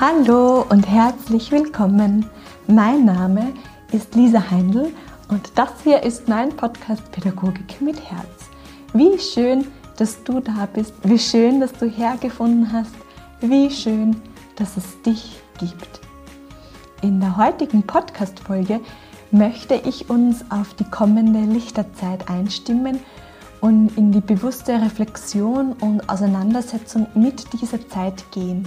[0.00, 2.24] Hallo und herzlich willkommen.
[2.68, 3.52] Mein Name
[3.90, 4.92] ist Lisa Heindl
[5.28, 8.48] und das hier ist mein Podcast Pädagogik mit Herz.
[8.92, 9.66] Wie schön,
[9.96, 12.94] dass du da bist, wie schön, dass du hergefunden hast,
[13.40, 14.14] wie schön,
[14.54, 16.00] dass es dich gibt.
[17.02, 18.78] In der heutigen Podcast-Folge
[19.32, 23.00] möchte ich uns auf die kommende Lichterzeit einstimmen
[23.60, 28.64] und in die bewusste Reflexion und Auseinandersetzung mit dieser Zeit gehen.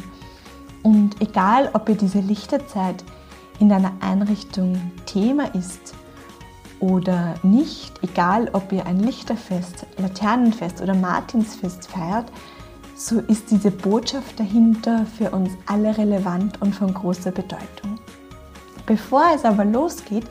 [0.84, 3.04] Und egal, ob ihr diese Lichterzeit
[3.60, 5.94] in deiner Einrichtung Thema ist
[6.80, 12.26] oder nicht, egal ob ihr ein Lichterfest, Laternenfest oder Martinsfest feiert,
[12.96, 18.00] so ist diese Botschaft dahinter für uns alle relevant und von großer Bedeutung.
[18.86, 20.26] Bevor es aber losgeht,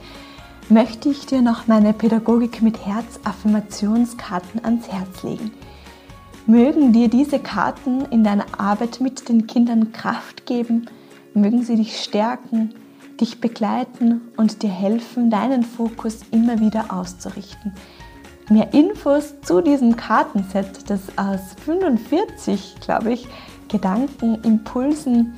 [0.69, 5.51] möchte ich dir noch meine Pädagogik mit Herz Affirmationskarten ans Herz legen.
[6.51, 10.87] Mögen dir diese Karten in deiner Arbeit mit den Kindern Kraft geben,
[11.33, 12.75] mögen sie dich stärken,
[13.21, 17.73] dich begleiten und dir helfen, deinen Fokus immer wieder auszurichten.
[18.49, 23.29] Mehr Infos zu diesem Kartenset, das aus 45, glaube ich,
[23.69, 25.35] Gedankenimpulsen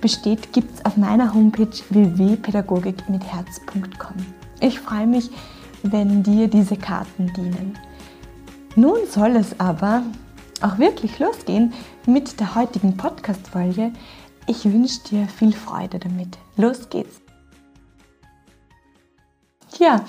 [0.00, 4.14] besteht, gibt es auf meiner Homepage www.pädagogikmitherz.com.
[4.60, 5.30] Ich freue mich,
[5.82, 7.76] wenn dir diese Karten dienen.
[8.76, 10.04] Nun soll es aber
[10.62, 11.72] auch wirklich losgehen
[12.06, 13.92] mit der heutigen Podcast-Folge.
[14.46, 16.38] Ich wünsche dir viel Freude damit.
[16.56, 17.20] Los geht's!
[19.78, 20.04] Ja,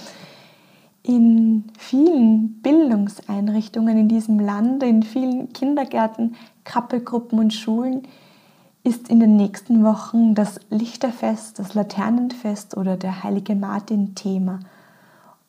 [1.04, 8.08] in vielen Bildungseinrichtungen in diesem Land, in vielen Kindergärten, Krabbelgruppen und Schulen
[8.84, 14.60] ist in den nächsten Wochen das Lichterfest, das Laternenfest oder der Heilige Martin Thema.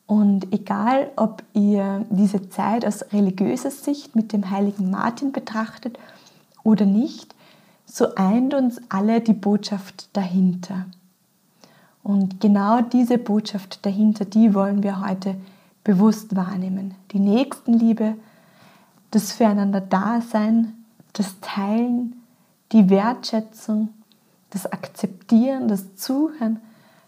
[0.07, 5.99] Und egal, ob ihr diese Zeit aus religiöser Sicht mit dem heiligen Martin betrachtet
[6.63, 7.35] oder nicht,
[7.85, 10.85] so eint uns alle die Botschaft dahinter.
[12.03, 15.35] Und genau diese Botschaft dahinter, die wollen wir heute
[15.83, 16.95] bewusst wahrnehmen.
[17.11, 18.15] Die Nächstenliebe,
[19.11, 20.73] das Füreinander-Dasein,
[21.11, 22.21] das Teilen,
[22.71, 23.89] die Wertschätzung,
[24.51, 26.61] das Akzeptieren, das Zuhören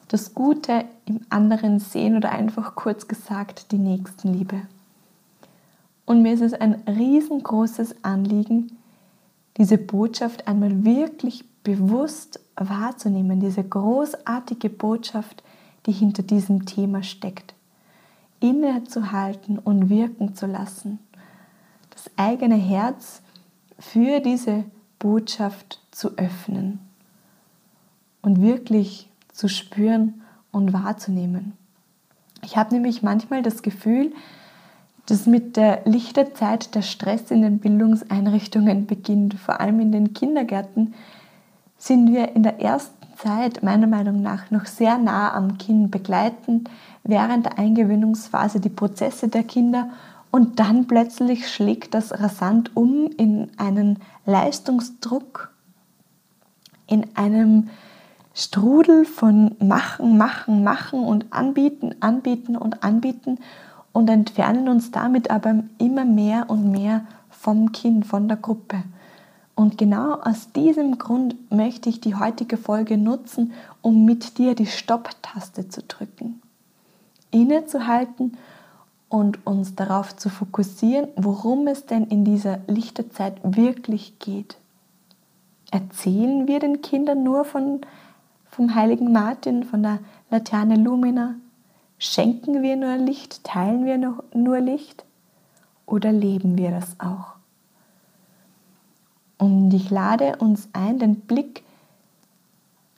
[0.09, 4.61] das Gute im anderen sehen oder einfach kurz gesagt die Nächstenliebe.
[6.05, 8.77] Und mir ist es ein riesengroßes Anliegen,
[9.57, 15.43] diese Botschaft einmal wirklich bewusst wahrzunehmen, diese großartige Botschaft,
[15.85, 17.53] die hinter diesem Thema steckt.
[18.39, 20.97] Innezuhalten und wirken zu lassen.
[21.91, 23.21] Das eigene Herz
[23.77, 24.63] für diese
[24.97, 26.79] Botschaft zu öffnen
[28.21, 31.53] und wirklich zu spüren und wahrzunehmen.
[32.43, 34.11] Ich habe nämlich manchmal das Gefühl,
[35.05, 39.35] dass mit der Lichterzeit der Stress in den Bildungseinrichtungen beginnt.
[39.35, 40.93] Vor allem in den Kindergärten
[41.77, 46.65] sind wir in der ersten Zeit meiner Meinung nach noch sehr nah am Kind, begleiten
[47.03, 49.89] während der Eingewöhnungsphase die Prozesse der Kinder
[50.31, 55.53] und dann plötzlich schlägt das rasant um in einen Leistungsdruck,
[56.87, 57.69] in einem
[58.33, 63.39] Strudel von machen, machen, machen und anbieten, anbieten und anbieten
[63.91, 68.83] und entfernen uns damit aber immer mehr und mehr vom Kind, von der Gruppe.
[69.55, 73.51] Und genau aus diesem Grund möchte ich die heutige Folge nutzen,
[73.81, 76.41] um mit dir die Stopp-Taste zu drücken,
[77.31, 78.37] innezuhalten
[79.09, 84.55] und uns darauf zu fokussieren, worum es denn in dieser Lichterzeit wirklich geht.
[85.71, 87.81] Erzählen wir den Kindern nur von
[88.49, 89.99] vom heiligen Martin, von der
[90.29, 91.35] Laterne Lumina?
[91.97, 93.43] Schenken wir nur Licht?
[93.43, 93.97] Teilen wir
[94.33, 95.05] nur Licht?
[95.85, 97.35] Oder leben wir das auch?
[99.37, 101.63] Und ich lade uns ein, den Blick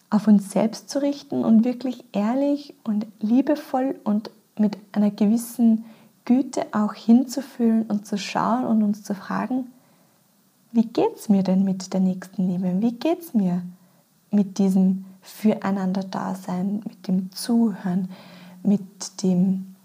[0.09, 5.86] auf uns selbst zu richten und wirklich ehrlich und liebevoll und mit einer gewissen
[6.25, 9.68] Güte auch hinzufühlen und zu schauen und uns zu fragen,
[10.71, 12.81] wie geht es mir denn mit der nächsten Liebe?
[12.81, 13.62] Wie geht es mir
[14.31, 18.09] mit diesem füreinander da sein, mit dem Zuhören,
[18.63, 19.75] mit dem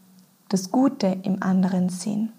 [0.48, 2.32] das Gute im anderen sehen.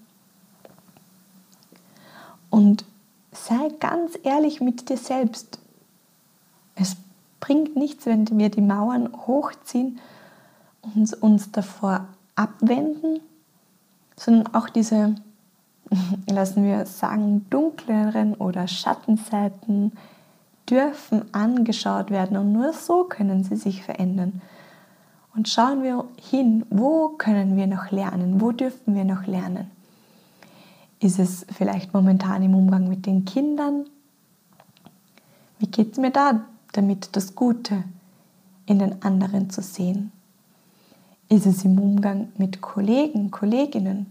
[2.50, 2.86] Und
[3.32, 5.60] sei ganz ehrlich mit dir selbst.
[6.76, 6.96] Es
[7.40, 10.00] bringt nichts, wenn wir die Mauern hochziehen
[10.82, 13.20] und uns davor abwenden,
[14.16, 15.16] sondern auch diese,
[16.28, 19.92] lassen wir sagen, dunkleren oder Schattenseiten,
[20.70, 24.42] dürfen angeschaut werden und nur so können sie sich verändern.
[25.36, 29.70] Und schauen wir hin, wo können wir noch lernen, wo dürfen wir noch lernen.
[31.00, 33.86] Ist es vielleicht momentan im Umgang mit den Kindern?
[35.60, 36.42] Wie geht es mir da
[36.74, 37.84] damit, das Gute
[38.66, 40.12] in den anderen zu sehen?
[41.30, 44.08] Ist es im Umgang mit Kollegen, Kolleginnen?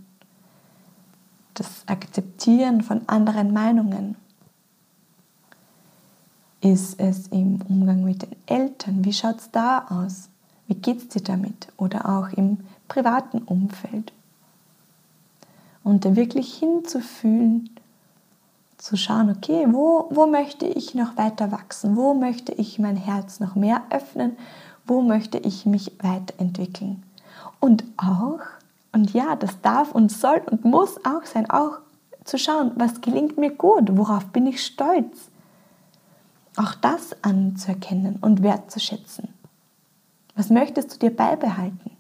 [1.55, 4.17] Das Akzeptieren von anderen Meinungen?
[6.61, 9.05] Ist es im Umgang mit den Eltern?
[9.05, 10.29] Wie schaut es da aus?
[10.67, 11.69] Wie geht es dir damit?
[11.76, 12.58] Oder auch im
[12.88, 14.12] privaten Umfeld?
[15.85, 17.70] Und da wirklich hinzufühlen,
[18.79, 21.97] zu schauen, okay, wo, wo möchte ich noch weiter wachsen?
[21.97, 24.37] Wo möchte ich mein Herz noch mehr öffnen?
[24.87, 27.03] Wo möchte ich mich weiterentwickeln?
[27.58, 28.41] Und auch,
[28.93, 31.79] und ja, das darf und soll und muss auch sein, auch
[32.25, 35.31] zu schauen, was gelingt mir gut, worauf bin ich stolz.
[36.56, 39.29] Auch das anzuerkennen und wertzuschätzen.
[40.35, 41.91] Was möchtest du dir beibehalten?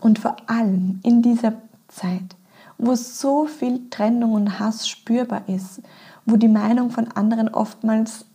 [0.00, 1.54] Und vor allem in dieser
[1.88, 2.36] Zeit,
[2.76, 5.80] wo so viel Trennung und Hass spürbar ist,
[6.26, 8.26] wo die Meinung von anderen oftmals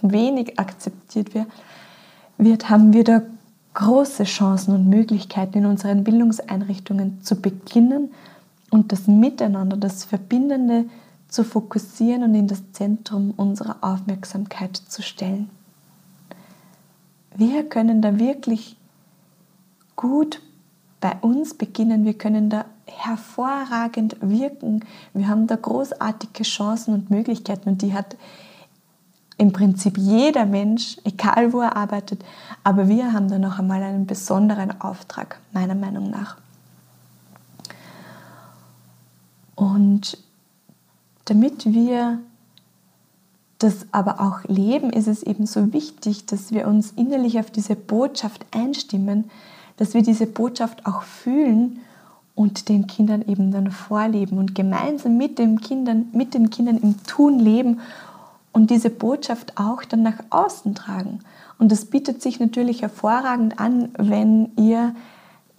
[0.00, 1.30] wenig akzeptiert
[2.38, 3.22] wird, haben wir da
[3.74, 8.12] große Chancen und Möglichkeiten in unseren Bildungseinrichtungen zu beginnen
[8.70, 10.86] und das Miteinander, das Verbindende
[11.32, 15.48] zu fokussieren und in das Zentrum unserer Aufmerksamkeit zu stellen.
[17.34, 18.76] Wir können da wirklich
[19.96, 20.42] gut
[21.00, 24.84] bei uns beginnen, wir können da hervorragend wirken.
[25.14, 28.16] Wir haben da großartige Chancen und Möglichkeiten und die hat
[29.38, 32.22] im Prinzip jeder Mensch, egal wo er arbeitet,
[32.62, 36.36] aber wir haben da noch einmal einen besonderen Auftrag, meiner Meinung nach.
[39.54, 40.18] Und
[41.24, 42.18] damit wir
[43.58, 47.76] das aber auch leben, ist es eben so wichtig, dass wir uns innerlich auf diese
[47.76, 49.30] Botschaft einstimmen,
[49.76, 51.78] dass wir diese Botschaft auch fühlen
[52.34, 57.02] und den Kindern eben dann vorleben und gemeinsam mit den Kindern, mit den Kindern im
[57.04, 57.80] Tun leben
[58.52, 61.20] und diese Botschaft auch dann nach außen tragen.
[61.58, 64.94] Und das bietet sich natürlich hervorragend an, wenn ihr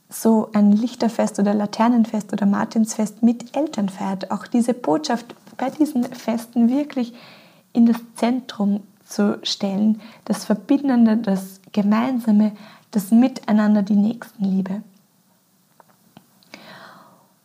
[0.09, 4.30] so ein Lichterfest oder Laternenfest oder Martinsfest mit Eltern feiert.
[4.31, 7.13] Auch diese Botschaft bei diesen Festen wirklich
[7.73, 12.53] in das Zentrum zu stellen, das Verbindende, das Gemeinsame,
[12.91, 14.83] das Miteinander, die Nächstenliebe.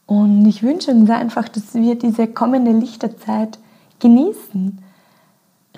[0.07, 3.59] Und ich wünsche uns einfach, dass wir diese kommende Lichterzeit
[4.01, 4.79] genießen.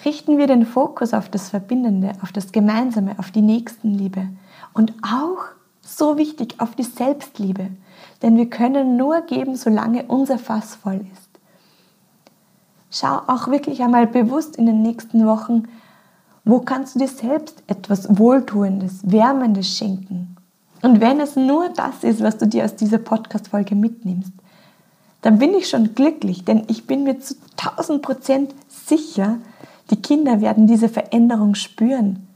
[0.05, 4.29] Richten wir den Fokus auf das Verbindende, auf das Gemeinsame, auf die Nächstenliebe
[4.73, 5.47] und auch
[5.83, 7.71] so wichtig auf die Selbstliebe.
[8.23, 11.30] Denn wir können nur geben, solange unser Fass voll ist.
[12.91, 15.65] Schau auch wirklich einmal bewusst in den nächsten Wochen,
[16.45, 20.37] wo kannst du dir selbst etwas Wohltuendes, Wärmendes schenken?
[20.83, 24.33] Und wenn es nur das ist, was du dir aus dieser Podcast-Folge mitnimmst,
[25.23, 29.37] dann bin ich schon glücklich, denn ich bin mir zu 1000 Prozent sicher,
[29.91, 32.27] die Kinder werden diese Veränderung spüren,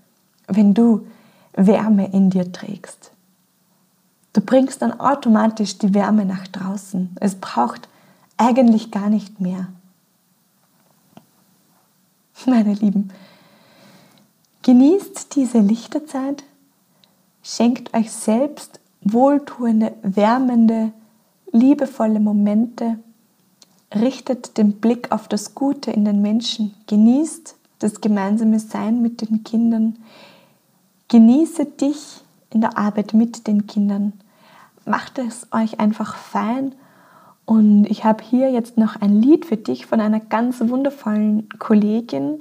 [0.48, 1.06] wenn du
[1.54, 3.12] Wärme in dir trägst.
[4.34, 7.16] Du bringst dann automatisch die Wärme nach draußen.
[7.20, 7.88] Es braucht
[8.36, 9.68] eigentlich gar nicht mehr.
[12.46, 13.10] Meine Lieben,
[14.62, 16.44] genießt diese Lichterzeit,
[17.42, 20.92] schenkt euch selbst wohltuende, wärmende,
[21.52, 22.98] liebevolle Momente,
[23.94, 29.44] richtet den Blick auf das Gute in den Menschen, genießt das gemeinsame Sein mit den
[29.44, 29.98] Kindern,
[31.08, 34.14] genieße dich in der Arbeit mit den Kindern,
[34.84, 36.74] macht es euch einfach fein
[37.46, 42.40] und ich habe hier jetzt noch ein Lied für dich von einer ganz wundervollen Kollegin.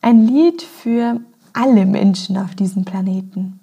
[0.00, 1.20] Ein Lied für
[1.52, 3.60] alle Menschen auf diesem Planeten.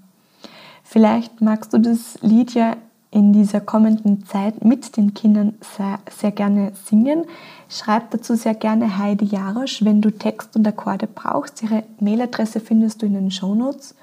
[0.83, 2.77] Vielleicht magst du das Lied ja
[3.11, 7.25] in dieser kommenden Zeit mit den Kindern sehr, sehr gerne singen.
[7.69, 11.63] Schreib dazu sehr gerne Heidi Jarosch, wenn du Text und Akkorde brauchst.
[11.63, 13.95] Ihre Mailadresse findest du in den Shownotes.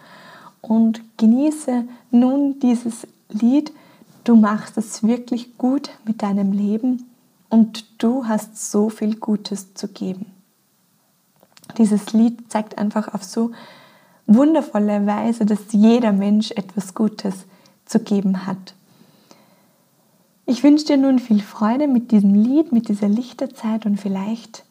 [0.63, 3.73] Und genieße nun dieses Lied
[4.25, 7.07] du machst es wirklich gut mit deinem Leben
[7.49, 10.27] und du hast so viel Gutes zu geben.
[11.79, 13.53] Dieses Lied zeigt einfach auf so
[14.27, 17.45] wundervolle Weise, dass jeder Mensch etwas Gutes
[17.85, 18.75] zu geben hat.
[20.47, 24.65] Ich wünsche dir nun viel Freude mit diesem Lied, mit dieser Lichterzeit und vielleicht,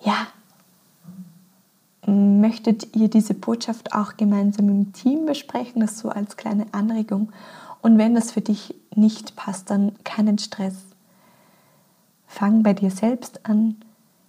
[0.00, 0.26] ja,
[2.06, 7.32] möchtet ihr diese Botschaft auch gemeinsam im Team besprechen, das so als kleine Anregung
[7.84, 10.74] und wenn das für dich nicht passt, dann keinen Stress.
[12.26, 13.76] Fang bei dir selbst an,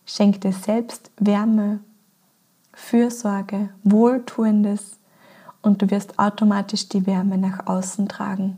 [0.05, 1.79] schenk dir selbst Wärme,
[2.73, 4.99] Fürsorge, Wohltuendes
[5.61, 8.57] und du wirst automatisch die Wärme nach außen tragen.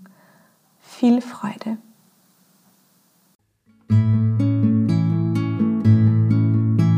[0.81, 1.77] Viel Freude.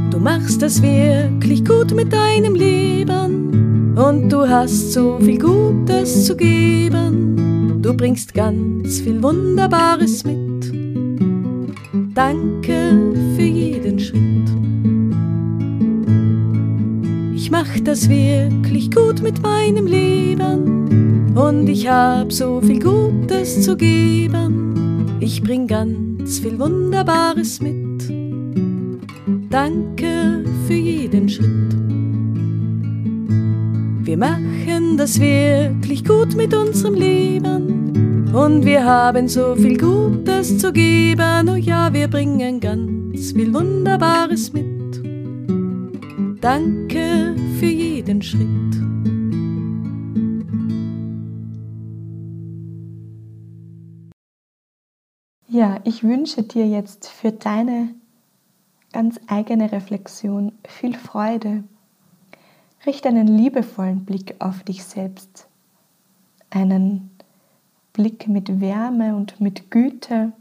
[0.10, 6.38] Du machst es wirklich gut mit deinem Leben und du hast so viel Gutes zu
[6.38, 7.49] geben.
[7.90, 10.72] Du bringst ganz viel Wunderbares mit.
[12.14, 14.48] Danke für jeden Schritt.
[17.34, 23.76] Ich mach das wirklich gut mit meinem Leben und ich hab so viel Gutes zu
[23.76, 25.18] geben.
[25.20, 28.08] Ich bring ganz viel Wunderbares mit.
[29.50, 31.74] Danke für jeden Schritt.
[34.06, 37.79] Wir machen das wirklich gut mit unserem Leben
[38.34, 41.50] und wir haben so viel Gutes zu geben.
[41.50, 45.02] Oh ja, wir bringen ganz viel Wunderbares mit.
[46.42, 48.50] Danke für jeden Schritt.
[55.48, 57.96] Ja, ich wünsche dir jetzt für deine
[58.94, 61.64] ganz eigene Reflexion, viel Freude.
[62.86, 65.48] Richte einen liebevollen Blick auf dich selbst,
[66.50, 67.12] einen
[68.00, 70.32] Blick mit Wärme und mit Güte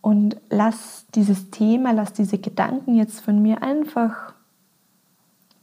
[0.00, 4.34] und lass dieses Thema, lass diese Gedanken jetzt von mir einfach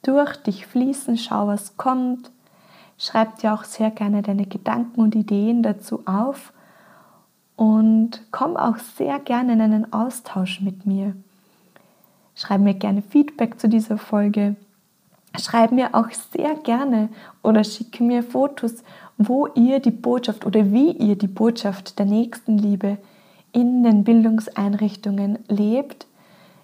[0.03, 2.31] durch dich fließen, schau, was kommt.
[2.97, 6.53] Schreib dir auch sehr gerne deine Gedanken und Ideen dazu auf
[7.57, 11.13] und komm auch sehr gerne in einen Austausch mit mir.
[12.35, 14.55] Schreib mir gerne Feedback zu dieser Folge.
[15.37, 17.09] Schreib mir auch sehr gerne
[17.43, 18.75] oder schicke mir Fotos,
[19.19, 22.97] wo ihr die Botschaft oder wie ihr die Botschaft der Nächstenliebe
[23.51, 26.07] in den Bildungseinrichtungen lebt,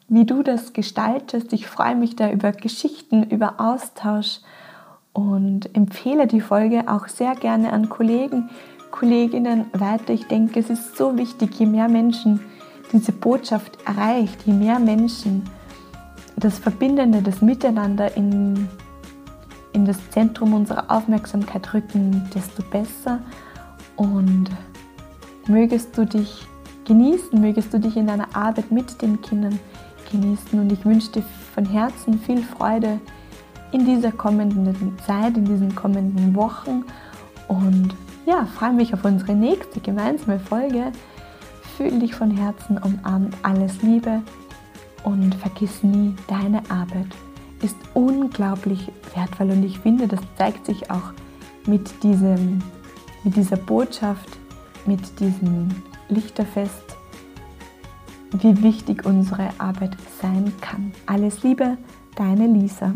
[0.08, 1.52] wie du das gestaltest.
[1.52, 4.40] Ich freue mich da über Geschichten, über Austausch
[5.12, 8.50] und empfehle die Folge auch sehr gerne an Kollegen,
[8.90, 10.14] Kolleginnen weiter.
[10.14, 12.40] Ich denke, es ist so wichtig, je mehr Menschen
[12.94, 15.44] diese Botschaft erreicht, je mehr Menschen
[16.38, 18.70] das Verbindende, das Miteinander in,
[19.76, 23.20] in das Zentrum unserer Aufmerksamkeit rücken, desto besser.
[23.98, 24.50] Und
[25.48, 26.48] mögest du dich
[26.86, 29.60] genießen, mögest du dich in deiner Arbeit mit den Kindern
[30.12, 30.58] genießen.
[30.60, 33.00] Und ich wünsche dir von Herzen viel Freude
[33.72, 36.86] in dieser kommenden Zeit, in diesen kommenden Wochen.
[37.50, 37.94] Und
[38.26, 40.94] ja, freue mich auf unsere nächste gemeinsame Folge.
[41.76, 43.36] Fühl dich von Herzen umarmt.
[43.44, 44.22] Alles Liebe
[45.04, 47.08] und vergiss nie, deine Arbeit
[47.62, 51.14] ist unglaublich wertvoll und ich finde, das zeigt sich auch
[51.66, 52.60] mit, diesem,
[53.24, 54.30] mit dieser Botschaft,
[54.86, 55.70] mit diesem
[56.10, 56.98] Lichterfest,
[58.32, 60.92] wie wichtig unsere Arbeit sein kann.
[61.06, 61.78] Alles Liebe,
[62.16, 62.94] deine Lisa.